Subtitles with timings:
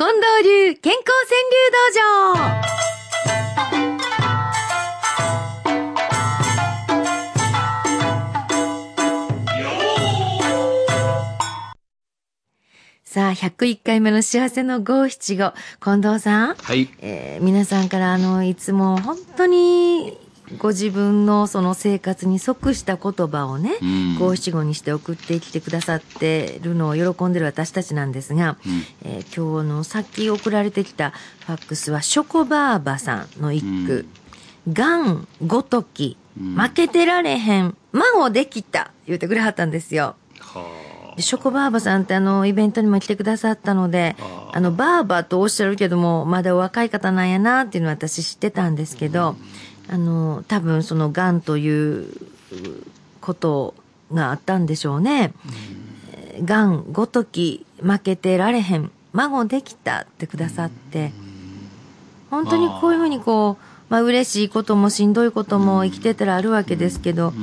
[0.00, 2.70] 近藤流健康川柳道場
[13.04, 15.52] さあ、101回目の幸せの五七五。
[15.84, 16.54] 近藤さん。
[16.54, 16.88] はい。
[17.02, 20.16] えー皆さんからあの、いつも本当に
[20.58, 24.18] ご自分のその生活に即した言葉をね、うん。
[24.18, 28.82] 五七五にして送ってきてくださってるのを喜んでる私たちなんですが、うん。
[29.04, 31.10] えー今日のさっき送られてきた
[31.46, 34.06] ファックスはショコバーバさんの一句。
[34.72, 35.28] がん。
[35.46, 40.16] ごとき、負けてられへん、孫できた、言ってくれはったんですよ。
[41.18, 44.16] ショコバーバさんってあの、イベントにも来てくださったので
[44.52, 49.36] あ、の、バーバとおっしゃるけども、まだお若い方なんやなっていうのは私知ってたんですけど、
[49.90, 52.06] あの、多分その、がんという
[53.20, 53.74] こと
[54.12, 55.32] があったんでしょうね。
[56.12, 61.12] えーがんごとき負けてられへん、孫できたってくださって、
[62.30, 67.34] 本当にこういうふうにこう、まあ嬉しいこともしんどいことも生きてたらあるわけですけど。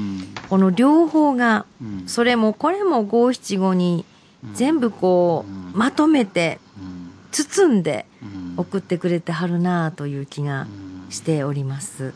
[0.50, 2.04] この両方が、うん。
[2.08, 4.06] それもこれも五七五に
[4.54, 7.12] 全部こう、まとめてうん。
[7.32, 8.54] 包んでうん。
[8.58, 10.68] 送ってくれてはるなあという気が
[11.10, 12.04] しております。
[12.04, 12.14] なる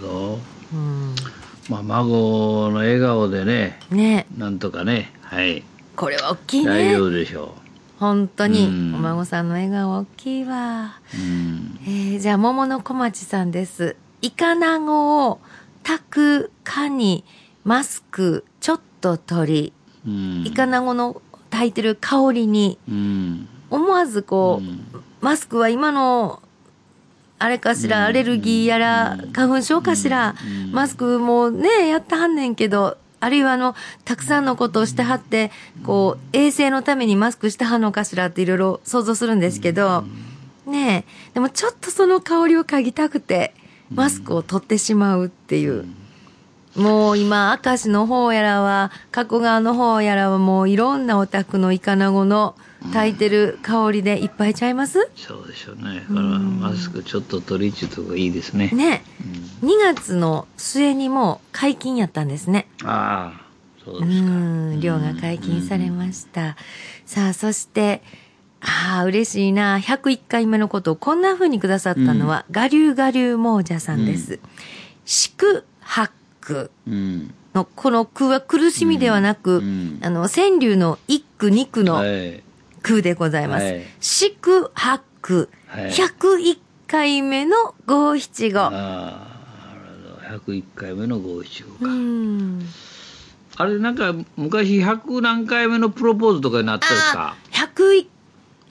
[0.00, 0.38] ほど。
[0.72, 1.14] うん、
[1.68, 5.62] まあ、孫の笑顔でね、ねなんとかね、はい。
[5.96, 7.54] これは大きい大ね丈夫でしょ
[7.98, 10.98] 本当に、うんお孫さんの笑顔大きいわ。
[11.14, 11.16] う。
[11.16, 11.78] うん。
[11.84, 13.96] えーじゃあ桃の小町さんです。
[14.22, 15.40] イカナゴを
[15.82, 17.24] 炊くかに
[17.64, 19.72] マスクちょっと取
[20.06, 20.44] うん。
[20.44, 21.20] り、イカナゴの
[21.50, 23.48] 炊いてる香りにうん。
[23.70, 24.86] 思わずこう、うん
[25.20, 26.40] マスクは今の、
[27.40, 30.34] あれかしら、アレルギーやら、花粉症かしら、
[30.72, 33.74] マスクもね、やってはんねんけど、あるいはあの、
[34.04, 35.50] たくさんのことをしてはって、
[35.82, 40.04] こう、衛生のためにマスクしてはんのかしらっていろいろ想像するんですけど、
[40.66, 43.54] ねえ、でもちょっとその香りを嗅ぎたくて、
[43.88, 45.86] マスクを取ってしまうっていう。
[46.76, 52.54] もう今、明石の方やらは、加古川の方やらはもういろんなお宅のイカナゴの
[52.92, 55.10] 炊いてる香りでいっぱいちゃいます？
[55.16, 56.00] そうでしょうね。
[56.08, 58.70] だから、マスクちょっと取りちゅうとこいいですね。
[58.72, 59.02] ね、
[59.62, 62.68] 2月の末にも解禁やったんですね。
[62.84, 63.40] ああ、
[63.84, 64.28] そううですか。
[64.28, 66.56] ん、量が解禁されました。
[67.04, 68.02] さあ、そして、
[68.62, 69.78] ああ、嬉しいな。
[69.78, 74.38] 101回目のことをこんな風にくださったのは、我流我流亡者さんです。
[75.04, 75.34] 四
[75.80, 76.12] 八
[76.54, 77.34] 句うん。
[77.54, 82.42] の、この句は苦しみではなく、うんあの、川柳の一句二句のはい。
[82.82, 83.64] 句でございます。
[83.64, 88.58] はい四句八句、はい101回目の五七五。
[88.60, 88.78] ああ、な
[90.36, 90.52] るほど。
[90.54, 91.92] 101回目の五七五うか。
[91.92, 92.62] ん。
[93.56, 98.06] あれ、なんか、昔100何回目のプロポーズとかになったんですか？101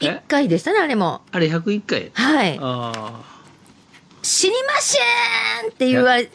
[0.02, 1.22] え回でしたね、あれも。
[1.32, 2.12] あれ101回？
[2.14, 2.58] はい。
[2.62, 3.22] あ
[4.30, 4.98] 知りませ
[5.68, 6.30] んって言われ、そ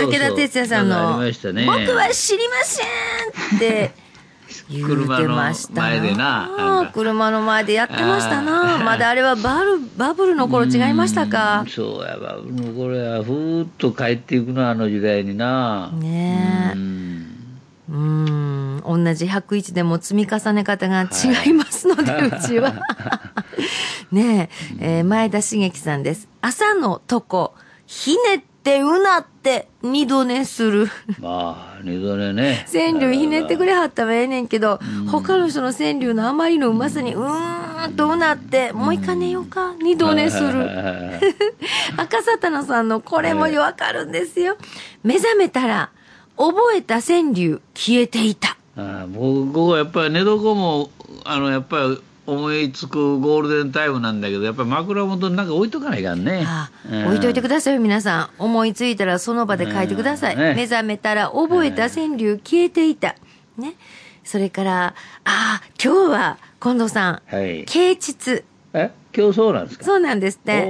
[0.00, 3.92] うそう武田鉄矢さんの、ありましたね僕は知りませんって
[4.68, 8.78] 言うてました車の前でな車の前でやってましたな。
[8.84, 11.60] まだあれはバルバブルの頃違いましたあか？
[11.64, 11.70] うん。
[11.70, 16.76] そうやばもうこれはふーっと帰っていくなあの時代になねえ。
[16.76, 17.26] うん
[17.88, 18.82] うん。
[19.04, 22.72] 同じ101でも積み重ね方が違いますので、 うちは。
[24.12, 24.50] ね
[24.80, 26.28] え、えー前田茂樹さんです。
[26.40, 27.54] 朝のとこ、
[27.86, 30.88] ひねってうなって二度寝する。
[31.20, 34.80] まあ二度寝ね 川柳ひねってくれはったらええねんけど、
[35.10, 40.68] 他の人の川柳のあまりのうまさにうーんとうなって、もう一回寝ようか、二度寝する。
[41.96, 44.56] 赤沙汰野さんのこれもわかるんですよ。
[45.02, 45.90] 目覚めたら、
[46.36, 48.56] 覚えた川柳消えていた。
[48.76, 50.90] ああ僕はやっぱり寝床も
[51.24, 58.42] あのやっぱり思いつくゴールデンタイムなんだけどやっぱり枕元になんか置いとかないかんねあうん置いといてくださいよ、皆さん。
[58.42, 60.34] 思いついたらその場で書いてください。
[60.34, 63.14] うんね目覚めたら覚えた川柳消えていた。
[63.56, 63.74] ね。
[64.24, 64.92] それから、あ
[65.24, 68.42] あ、今日は、近藤さん、はい啓蟄。
[68.72, 68.90] え？
[69.16, 69.84] 今日そうなんですか？
[69.84, 70.66] そうなんですって。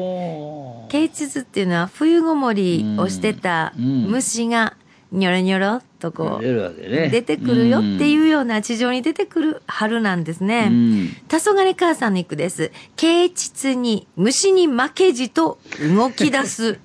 [0.91, 4.75] 啓蟄っていうのは冬ごもりをしてたうん虫が
[5.11, 10.69] ニョロニョロっとこう出てくるよっていうような地上に出てくる春なんですね。
[10.71, 12.71] うん黄昏母さんの一句です。
[12.97, 16.79] 啓蟄に虫に負けじと動き出す。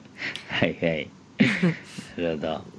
[0.48, 1.10] はいはい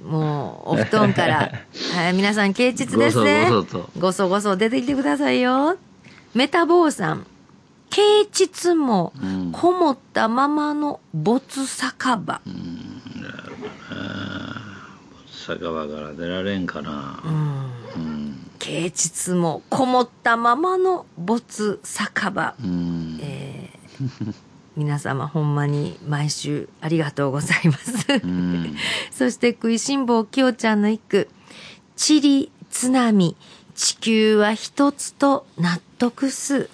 [0.04, 1.52] もうお布団から。
[1.94, 3.48] はい、皆さん啓蟄ですね。
[3.48, 5.76] ごそごそとごそごそ出てきてくださいよ。
[6.34, 7.26] メタボーさん。
[7.88, 12.40] 啓蟄もうんこもったままの没酒場。
[15.40, 22.54] 酒場から出られんかなうん啓蟄もこもったままの没酒場。
[22.62, 23.70] うんえ
[24.76, 28.06] 皆様ほんまに毎週ありがとうございます。
[28.22, 28.76] うん
[29.10, 31.28] そして食いしん坊きよちゃんの一句。
[31.96, 33.36] 地理、津波、
[33.74, 36.68] 地球は一つと納得す。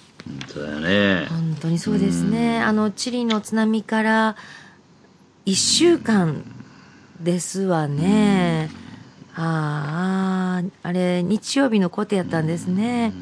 [0.47, 2.61] そうだよね本当にそうですね。
[2.61, 4.35] あの、チリの津波から
[5.45, 6.43] 一週間
[7.21, 8.69] ですわね。
[9.35, 13.13] ああ、あれ、日曜日のことやったんですね。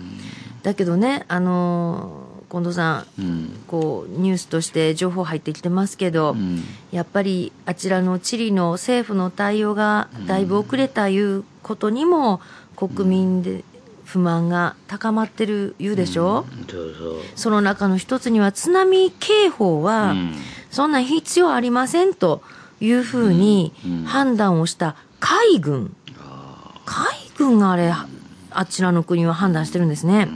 [0.64, 3.64] だけどね、あの、近藤さん、うん。
[3.68, 6.64] こう、ニュースとして情報入ってきてますけど、うん。
[6.92, 12.40] やっぱりあちらのチリの政府の対応がだいぶ遅れたいうことにも
[12.78, 13.64] 国民で
[14.06, 17.16] 不満が高まってるいうでしょ、そうそう。
[17.36, 20.36] その中の一つには津波警報は、うん。
[20.72, 22.42] そんな必要ありませんと
[22.80, 24.04] いうふうにうん。
[24.04, 25.96] 判断をした海軍、
[26.86, 27.08] 海
[27.38, 27.92] 軍があれ
[28.52, 30.30] あちらの国は判断してるんですね、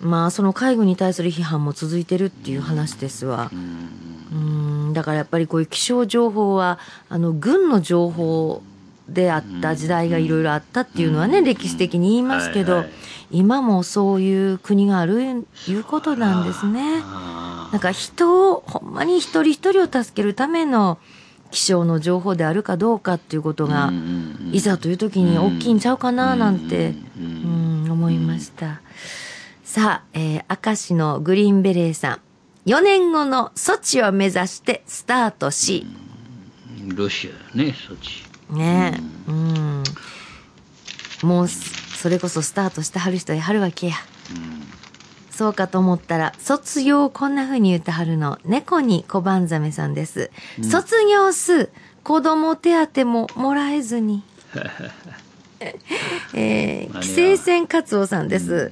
[0.00, 4.92] まあその海軍に対する批判も続いてるっていう話ですわ、うん。
[4.92, 6.78] だからやっぱりこういう気象情報は
[7.08, 8.62] あの軍の情報
[9.08, 12.92] であった時代がいろいろあったっていうのはね、歴史的に言いますけど、はいはい。
[13.32, 17.00] 今もそういう国があるいうことなんですね。
[17.04, 20.98] あなんか人をほんまに一人一人を助けるための
[21.52, 24.04] 気象の情報であるかどうかっていうことが、うんうん
[24.46, 28.82] うんいざという時に大きいんちゃうかななんて、ううんん、思いました。
[29.64, 32.20] さあ、えー、明石のグリーンベレーさん。
[32.68, 35.86] 4年後のソチを目指してスタートし、
[36.94, 39.82] ロシアねそっちねえ、うん。
[41.22, 43.94] もうす、それこそスタートしてはる人やはるわけや。
[45.42, 50.30] そうかと思ったら、卒業をこんな風に言ってはるの、猫に小判ザメさんです。
[50.62, 51.68] 卒業す、
[52.04, 54.22] 子供手当ももらえずに。
[56.32, 58.70] えー、何が規制線カツオさんです。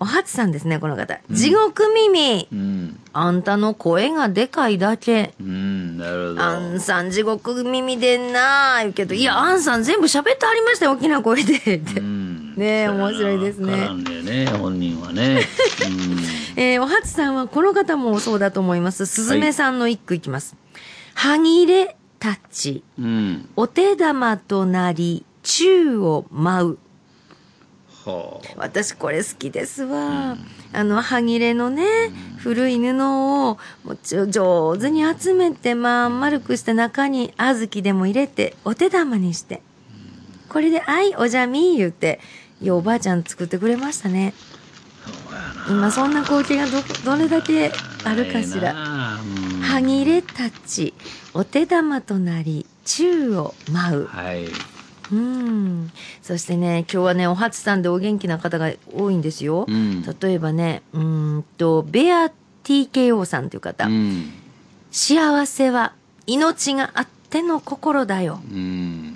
[0.00, 1.20] おはつさんですね、この方。
[1.30, 5.34] 地獄耳、うんあんたの声がでかいだけ。
[5.40, 11.54] うんなるほどアンさん地獄耳でんなあ言うけど、いや、アンさん全部喋ってはりましたよ、大きな声で。
[11.54, 12.21] ってうん
[12.56, 15.40] ね面白いですねわからんだよね本人はね
[16.56, 19.06] えーおはつさんはこの方もそうだと思います。
[19.06, 20.54] すずめさんの一句いきます。
[21.14, 26.78] はぎれたち、うんうんお手玉となり、宙を舞う。
[28.04, 30.36] はあ私これ好きですわ。
[30.74, 31.84] あの、はぎれのね、
[32.38, 39.62] 古い布をもうちょ上手に集めて、まん丸くして中に小豆でも入れて、お手玉にして。
[40.48, 42.20] これで、あい、おじゃみ言うて、
[42.62, 44.34] いやおばあちゃん作ってくれましたね。
[45.68, 47.72] 今そんな光景がど、どれだけ
[48.04, 48.72] あるかしら。
[48.72, 50.94] らはぎれたち、
[51.34, 54.06] お手玉となり、宙を舞う。
[54.06, 54.46] はい
[55.10, 55.90] うん。
[56.22, 59.66] そしてね、今日はね、おはつさんでお元気な方が多いんですよ。
[59.68, 62.30] うん例えばね、うーんと、ベア
[62.64, 63.86] TKO さんという方。
[63.86, 64.32] うん
[64.92, 65.94] 幸せは
[66.26, 68.40] 命があっての心だよ。
[68.50, 69.11] うん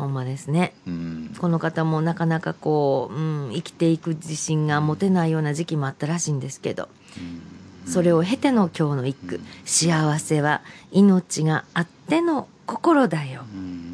[0.00, 0.72] ほんまですね。
[0.86, 6.88] うんこの方もなかなかこう、うん、生きていく自信が持てないような時期もあったらしいんですけど、
[7.86, 10.62] それを経ての今日の一句、幸せは
[10.92, 13.42] 命があっての心だよ。
[13.52, 13.90] うん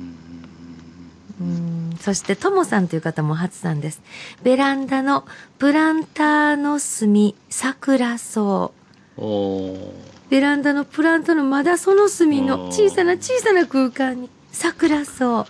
[2.01, 4.01] そして、ともさんという方も初さんです。
[4.43, 5.25] ベランダの
[5.59, 8.71] プランターの隅、桜草。
[10.29, 15.47] ベランダのプランターのまだその隅の小さな小さな空間に桜草。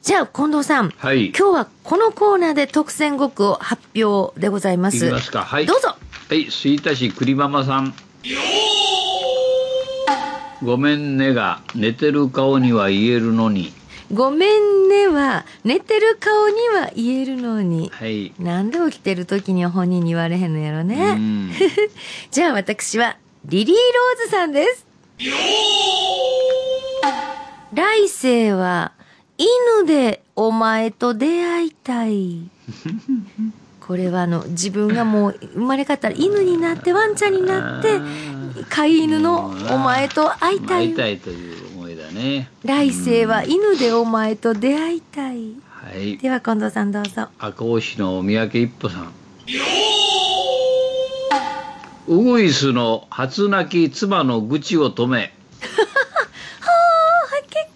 [0.01, 0.89] じゃあ、近藤さん。
[0.91, 5.05] はい今日はこのコーナーで特選5句を発表でございます。
[5.05, 5.95] いきますかはいどうぞ。
[6.29, 7.93] はい吹田市栗ママさん
[10.61, 13.71] ごめんねが寝てる顔には言えるのに
[14.11, 17.89] ごめんねは、寝てる顔には言えるのに。
[17.93, 21.15] はいなんで起きてる時には本人に言われへんのやろうね。
[21.15, 21.51] ん
[22.31, 24.85] じゃあ私は、リリーローズさんです。
[27.73, 28.93] 来世は、
[29.37, 32.49] 犬でお前と出会いたい。
[33.87, 38.01] これはあの、自分がもう生まれ変わったら犬になって、ワンちゃんになって、
[38.69, 40.89] 飼い犬のお前と会いたい。
[40.89, 42.49] 会いたいという思いだね。
[42.65, 45.53] 来世は犬でお前と出会いたい。
[45.69, 46.17] はい。
[46.17, 47.29] では近藤さんどうぞ。
[47.39, 49.13] 赤穂市の三宅一歩さん。
[52.07, 55.33] ウグイスの初泣き妻の愚痴を止め。
[56.59, 57.67] はけっ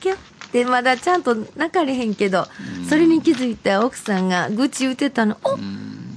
[0.00, 0.16] きょ
[0.52, 2.46] でまだちゃんと泣かれへんけど、
[2.88, 5.38] それに気づいた奥さんが愚痴言ってたの。
[5.44, 5.56] お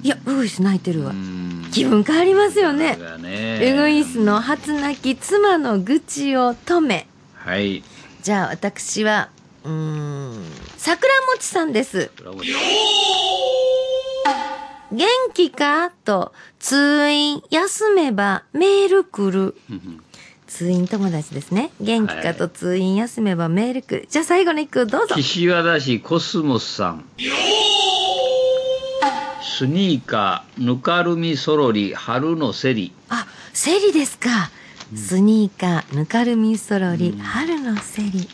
[0.04, 1.14] いや、ウグイス泣いてるわう。
[1.14, 7.08] ん気分変わりますよねねウグイスの初泣き妻の愚痴を止め。
[7.36, 7.84] はい。
[8.22, 9.30] じゃあ私は、
[9.64, 10.44] うーん、
[10.78, 12.12] 桜餅さんです。
[14.90, 15.92] 元気か？
[16.06, 19.56] と、通院休めばメール来る。
[20.48, 21.72] 通院友達ですね。
[21.80, 24.08] 元気かと通院休めばメール来る。
[24.10, 25.16] じゃあ最後の一句どうぞ。
[25.16, 27.06] 岸和田市コスモスさん。
[29.42, 32.94] スニーカー、ぬかるみそろり、春のセリ。
[33.10, 34.30] あ、セリですか。
[34.96, 38.30] スニーカー、ぬかるみそろり、春のセリ。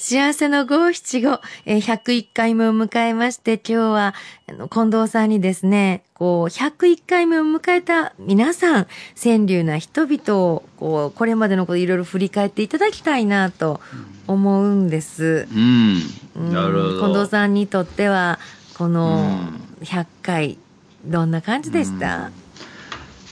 [0.00, 4.14] 幸せの五七五、えー101回目を迎えまして、今日は、
[4.48, 8.86] あの、近藤さんにですね、こう、101回目を迎えた皆さん、
[9.20, 13.80] 川柳な人々を、こう、これまでのこといろいろ振り返っていただきたいなと
[14.28, 15.48] 思うんです。
[15.52, 15.96] うん。
[16.36, 17.00] うんなるほど。
[17.00, 18.38] 近藤さんにとっては、
[18.74, 19.40] この
[19.80, 20.58] 100回、
[21.06, 22.30] どんな感じでした、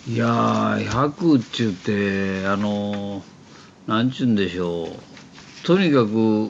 [0.08, 3.22] いやー、100っちゅうて、あのー、
[3.86, 5.15] なんちゅうんでしょう。
[5.66, 6.46] とにかく、う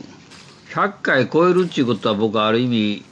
[0.00, 0.04] ー
[0.70, 3.04] 100回超えるっちゅうことは僕はある意味、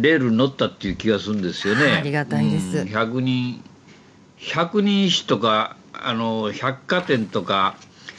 [0.00, 1.90] レールに乗ったっていう気がするんですよね。
[1.90, 3.64] ありがたいですうん100人、
[4.38, 7.74] 100人一とか、あの、百貨店とか、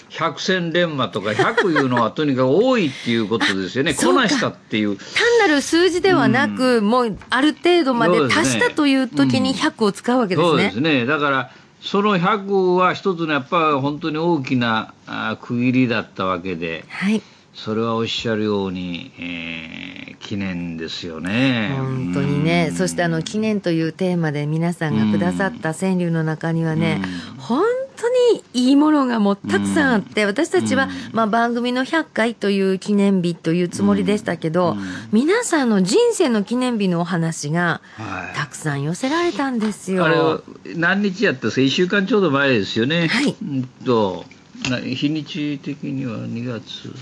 [0.09, 3.93] 百戦錬磨とか100いうのはとにかく多いっていうことですよね。
[3.95, 4.97] こなしたっていう。
[4.97, 5.05] 単
[5.39, 10.49] なる数字ではなく、もうある程度まで足したという時に100を使うわけですね。
[10.49, 11.05] そうですね。
[11.05, 17.21] だから、その100は一つのやっぱり本当に大きなあ区切りだったわけで、はい。
[17.53, 21.73] それはおっしゃるように、えー記念ですよね。
[21.75, 27.01] 本当にね、そしてあの記念というテーマで皆さんがくださった川柳の中にはね、
[27.39, 27.63] 本
[27.99, 34.75] 当にいいものがもうたくさんあって、私たちは、まあ、番組の100回という記念日というつもりでしたけど、
[35.11, 40.05] 皆さんの人生の記念日のお話がはいたくさん寄せられたんですよ。
[40.05, 40.41] あれは
[40.75, 43.07] 何日やったんですか？1週間ちょうど前ですよね。
[43.07, 44.25] はいうんと
[44.69, 46.93] な日にち的には2月、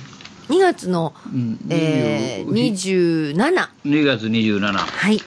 [0.50, 3.70] 2月の、うんえー、20 27。
[3.86, 4.74] 2月27。
[4.74, 5.20] はい。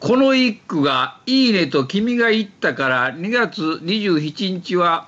[0.00, 5.06] この一句が「いいね」と君が言ったから2月27日は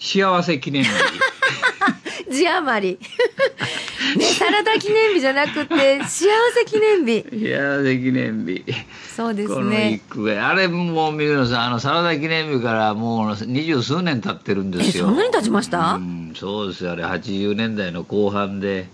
[0.00, 0.90] 幸せ記念日。
[2.30, 2.98] 字余り。
[4.16, 7.22] ね、サラダ記念日じゃなくて、幸せ記念日。
[7.22, 8.64] 幸せ記念日。
[9.14, 10.40] そうですこの一ね。
[10.40, 15.04] あれもう三浦さんあのサラダ記念日からもう二十数年経ってるんでえ、すよ。
[15.06, 16.92] そんなに経ちました、うん、そうですよ。
[16.92, 18.88] あれ80年代の後半で。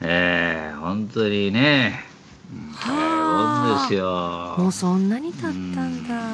[0.00, 2.04] ええ本当にね。
[2.76, 6.33] はもんですもようそんなに経ったんだ。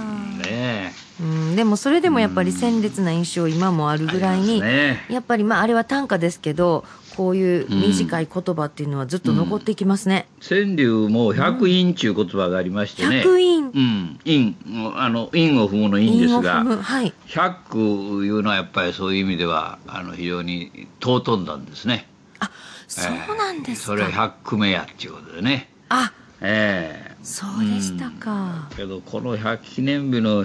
[1.20, 5.04] ねうん、でもそれでもやっぱり鮮烈な印象今もあるぐらいに、ね。
[5.08, 6.84] やっぱりまああれは短歌ですけど、
[7.16, 10.26] こういう短い言葉っていうのはずっと残っていきますね。
[10.40, 13.18] 川柳も百韻っていう言葉がありましてね。
[13.18, 14.20] 百韻うん。
[14.24, 14.56] 韻
[14.96, 17.12] あの韻を踏むの韻ですが韻を踏むはい。
[17.26, 17.78] 百句
[18.24, 22.06] いうのはやっぱりそういう意味ではあの非常に尊んだんですね。
[22.38, 22.50] あ、
[22.88, 23.86] そうなんですか。
[23.88, 25.68] それは100句目やっていうことでね。
[25.90, 27.16] あ、ええ。
[27.22, 28.68] そうでしたか。
[28.76, 30.44] けどこの100記念日の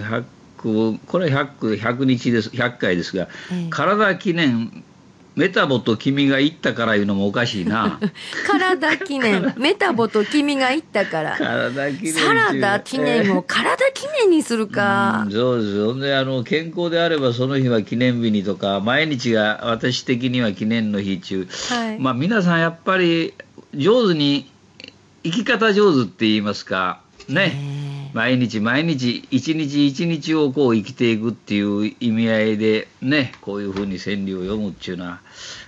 [0.65, 3.69] 100句これ100句100日です100回ですが、ええ。
[3.69, 4.83] 体記念
[5.35, 7.99] メタボと君が言ったからいうのもおかしいな。
[8.47, 11.37] 体記念、 メタボと君が言ったから。
[11.37, 15.23] 体記念サラダ記念を体記念にするか。
[15.25, 15.31] うん。
[15.31, 15.85] そうです。
[15.85, 21.99] ほんであの健康であればその日は記念日にとか毎日が私的には記念の日中、はい。
[21.99, 23.33] まあ皆さんやっぱり
[23.73, 24.49] 上手に
[25.23, 27.01] 生き方上手って言いますか。
[27.27, 27.84] ね、え
[28.15, 35.19] 毎日毎日一日一日をこう生きていくっていう意味合いでねこういうふうに川柳を読むっていうのは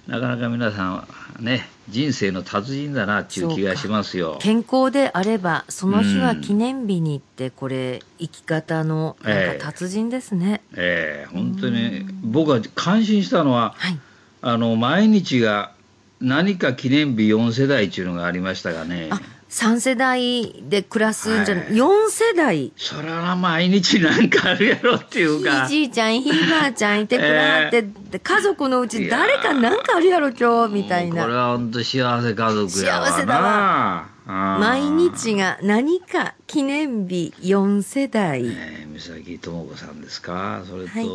[0.08, 1.08] なかなか皆さんは
[1.42, 4.38] ね人生の達人だなっていう気がしますよ。
[4.39, 10.60] 健康であれば、その日は記念日にって、これ、生き方の、なんか達人ですね。
[10.75, 14.00] ええ本当に僕は感心したのははい。
[14.42, 15.72] あの毎日が
[16.20, 22.74] 何か記念日4世代っていうのがありましたがねあ、3世代で暮らすんじゃ、はい4世代？
[22.75, 25.68] そらな毎日なんかあるやろっていうひいか。
[25.68, 31.27] じいちゃん、ひいばあちゃんいてくれはって、で家族のうち誰かなんかあるやろ、今日、みたいこれな。
[31.27, 33.01] は本当幸せ家族や。
[33.01, 38.42] 幸せだわわ毎日が何か記念日4世代。
[38.46, 40.63] えー、三崎智子さんですか？
[40.70, 41.08] それと、はい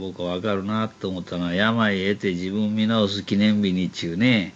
[0.00, 4.52] 僕は分かるなと思ったのは病得て自分見直す記念日にちゅうね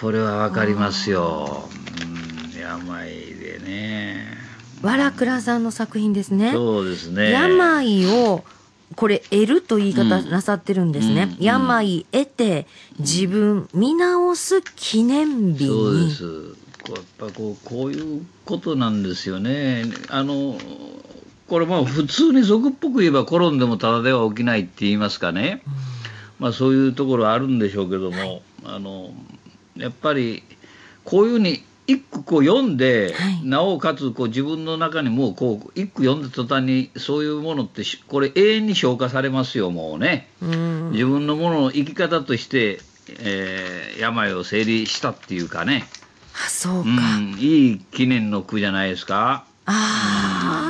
[0.00, 1.68] これは分かりますよ、
[2.54, 4.24] うん、病でね。
[4.82, 6.52] わらくらさんの作品ですね。
[6.52, 7.30] そうですね。
[7.30, 8.42] 病を
[8.96, 12.66] これ得ると言い方うんなさってるんですね、うん病得て
[12.98, 16.54] 自分見直す記念日そうでにす。
[16.82, 19.84] こうやっぱこうこういうことなんですよね。
[20.08, 20.56] あの
[21.46, 25.62] これまあ普通に俗っぽく言えば転んでもただでは起きないって言いますかね、
[26.38, 29.10] まあそういうところあるんでしょうけども、あの
[29.80, 30.42] やっぱり
[31.04, 33.44] こういうふうに一句こう読んで、はい。
[33.44, 40.28] なおかつこう自分の中にもうこう一句読んだ途端にそういうものってしこれ永遠に消化されますよもうね。
[40.40, 40.90] うん。
[40.92, 45.84] 自分のものの生き方として、えー病を整理したっていうかね、
[46.34, 49.44] あそうか、うん、いい記念の句じゃないですか。
[49.66, 50.69] あ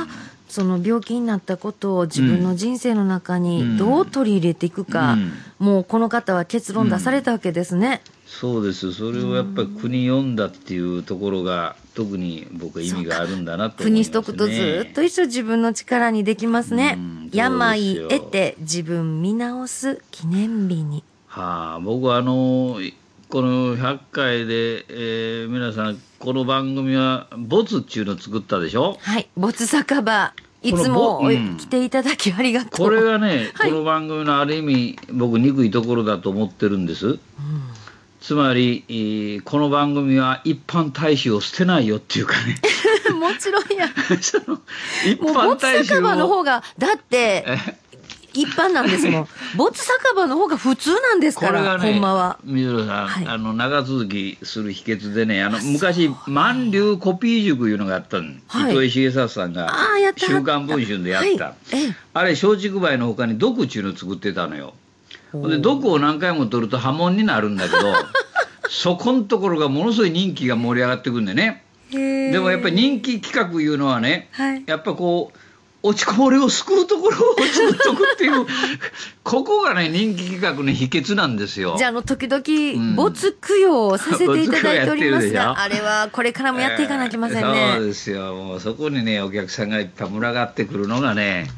[0.51, 5.33] その病気になったことを自分の人生の中にどう取り入れていくか、うん。
[5.59, 8.91] もうこの方は結論出されたわけですね、そうです。
[8.91, 13.83] それをやっぱり句に読んだっていうところが特に僕は意味があるんだなと思います、ね。
[13.83, 16.97] 句にしとくとずっと一生自分の力にできますね。
[17.31, 20.01] 病得て自分見直す。
[20.11, 22.77] 記念日にはあ、僕はあの
[23.29, 28.97] この100回で、えー皆さんこの番組は「ボツ」っていうのを作ったでしょ？
[29.01, 29.27] はい。
[29.35, 30.33] 没酒場。
[30.63, 31.57] いつもぼうん。
[31.57, 32.85] 来ていただきありがとう。
[32.85, 33.71] これがね、はい。
[33.71, 37.17] この番組のある意味僕憎いところだと思ってるんです。
[38.21, 42.59] つまり、えーこの番組は一般大使を捨てないよっていうかね。
[43.19, 43.87] もちろんや。
[44.13, 44.35] 一
[45.23, 47.57] もう般没酒大使を場の方がだってえ？
[48.33, 49.27] 一般なんですもん。
[49.55, 52.39] 没酒場の方が普通なんですから、これがね、ほんまは。
[52.43, 53.27] 水野さん、はい。
[53.27, 58.71] あの長続きする秘訣でね、あの昔、万流コピー塾いうのがあったの、はい。
[58.71, 59.73] 糸井重里さんが
[60.15, 61.55] 週刊文春でやった、はい。
[61.71, 61.95] ええ。
[62.13, 64.73] あれ、松竹梅のほかに毒っていうのを作ってたのよ。
[65.33, 67.93] で毒を何回も取ると波紋になるんだけど、
[68.69, 71.63] そこのところがものすごい人気が盛り上がってくるんでね。
[71.91, 74.63] でもやっぱり人気企画いうのはね、はい。
[74.65, 75.37] やっぱこう
[75.83, 78.45] 落ちこぼれを救うところを作っとくっていう
[79.23, 81.75] ここがね人気企画の秘訣なんですよ。
[81.77, 82.41] じゃあ、あの、時々、
[82.93, 87.43] ん没供養をさせていただいております没供養やってるでしょが、あれはこれからもやっていかなきませんね。
[87.43, 91.49] えーそうですよもうそこにねお客さんがいっぱい群がってくるのがね、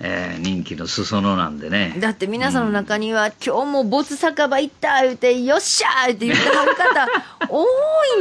[0.00, 1.94] えー人気の裾野なんでね。
[1.98, 7.06] だって皆さんの中には、今日も没酒場行った言うて、よっしゃーって言ってはる方、
[7.48, 7.66] 多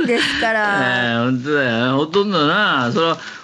[0.01, 1.21] いんですかえら。
[1.23, 3.38] ー本当だよほとんどなそれはそれは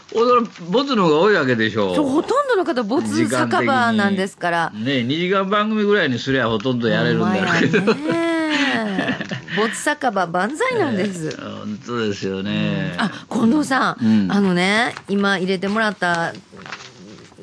[0.69, 4.69] ボツの方が多いわけでしょそうほとんどの方、没時間的に酒場なんですから。
[4.71, 9.17] ね2時間番組ぐらいにすりゃほとんどやれるんだろうけど、ほんまやね。
[9.55, 11.35] 没酒場万歳なんです。
[11.39, 12.95] 本当ですよね。
[12.97, 14.31] あ、近藤さん、うん。
[14.31, 16.33] あのね、今入れてもらった、あ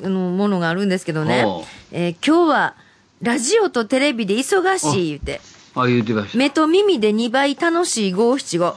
[0.03, 1.45] の、ものがあるんですけどね。
[1.91, 2.73] えー今日は、
[3.21, 5.41] ラジオとテレビで忙しい言うて、
[5.75, 6.37] あ言ってました。
[6.37, 8.75] 目と耳で2倍楽しい五七五。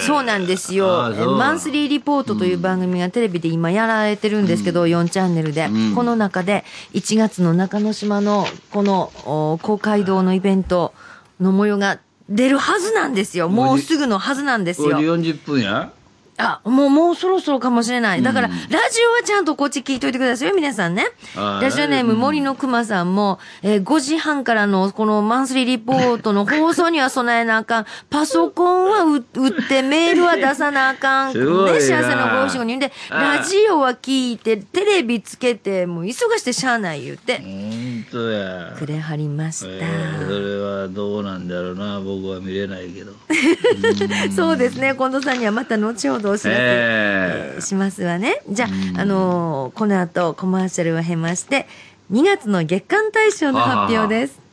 [0.00, 1.12] そうなんですよ。
[1.36, 5.66] マンスリーリポートという番組がテレビで今やられてるんですけど、4チャンネルで。
[5.66, 10.92] うんこの中で、1月の中之島のこのお公会堂のイベント
[11.40, 13.48] の模様が出るはずなんですよ。
[13.48, 14.98] もうすぐのはずなんですよ。
[14.98, 15.92] 5時40分や
[16.38, 18.22] あ、もう、もうそろそろかもしれない。
[18.22, 21.06] だから、ラジオはちゃんとこっち聞いといてくださいよ、皆さんね。
[21.34, 27.86] ラジオネーム森の熊さんも、えー5時半からのこのマンスリーリポートの放送には備えなあかん。
[28.10, 31.32] パソコンは売売って、メールは出さなあかん。
[31.32, 32.78] すごいなね、幸せのご仕事に。
[32.78, 38.74] で、ラジオは聞いて、テレビつけて、もう忙してしゃあない言うて、本当や。
[38.78, 39.66] くれはりました。
[39.68, 43.12] えーそれはどうなんだろうな僕は見れないけど。
[44.34, 44.94] そうですね。
[44.96, 48.42] 近藤さんにはまた後ほどお知らせ、えーえーしますわね。
[48.48, 51.66] じゃあ、あのーこの後コマーシャルを経まして、
[52.12, 54.45] 2月の月間大賞の発表です。